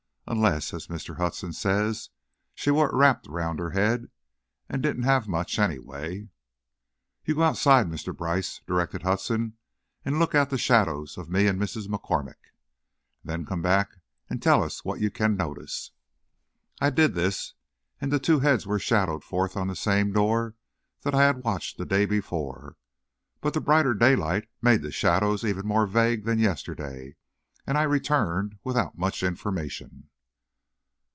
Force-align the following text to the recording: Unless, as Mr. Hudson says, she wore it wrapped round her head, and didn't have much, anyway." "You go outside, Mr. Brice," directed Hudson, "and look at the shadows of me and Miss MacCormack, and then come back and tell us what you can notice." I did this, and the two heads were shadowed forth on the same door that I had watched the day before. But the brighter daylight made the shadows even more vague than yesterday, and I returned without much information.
Unless, 0.27 0.73
as 0.73 0.87
Mr. 0.87 1.17
Hudson 1.17 1.51
says, 1.51 2.09
she 2.55 2.71
wore 2.71 2.89
it 2.89 2.95
wrapped 2.95 3.27
round 3.27 3.59
her 3.59 3.71
head, 3.71 4.09
and 4.69 4.81
didn't 4.81 5.03
have 5.03 5.27
much, 5.27 5.59
anyway." 5.59 6.29
"You 7.25 7.35
go 7.35 7.43
outside, 7.43 7.87
Mr. 7.87 8.15
Brice," 8.15 8.61
directed 8.65 9.03
Hudson, 9.03 9.57
"and 10.05 10.19
look 10.19 10.33
at 10.33 10.49
the 10.49 10.57
shadows 10.57 11.17
of 11.17 11.29
me 11.29 11.47
and 11.47 11.59
Miss 11.59 11.75
MacCormack, 11.75 12.37
and 13.21 13.25
then 13.25 13.45
come 13.45 13.61
back 13.61 13.97
and 14.29 14.41
tell 14.41 14.63
us 14.63 14.85
what 14.85 15.01
you 15.01 15.11
can 15.11 15.35
notice." 15.35 15.91
I 16.79 16.91
did 16.91 17.13
this, 17.13 17.53
and 17.99 18.09
the 18.09 18.17
two 18.17 18.39
heads 18.39 18.65
were 18.65 18.79
shadowed 18.79 19.25
forth 19.25 19.57
on 19.57 19.67
the 19.67 19.75
same 19.75 20.13
door 20.13 20.55
that 21.01 21.13
I 21.13 21.23
had 21.25 21.43
watched 21.43 21.77
the 21.77 21.85
day 21.85 22.05
before. 22.05 22.77
But 23.41 23.53
the 23.53 23.59
brighter 23.59 23.93
daylight 23.93 24.47
made 24.61 24.81
the 24.81 24.91
shadows 24.93 25.43
even 25.43 25.67
more 25.67 25.85
vague 25.87 26.23
than 26.23 26.39
yesterday, 26.39 27.17
and 27.67 27.77
I 27.77 27.83
returned 27.83 28.57
without 28.63 28.97
much 28.97 29.23
information. 29.23 30.07